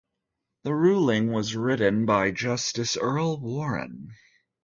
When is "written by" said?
1.55-2.31